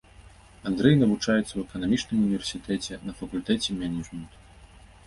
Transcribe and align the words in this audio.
Андрэй 0.69 0.95
навучаецца 1.01 1.47
ў 1.55 1.61
эканамічным 1.67 2.25
універсітэце 2.27 3.01
на 3.07 3.17
факультэце 3.21 3.81
менеджменту. 3.85 4.47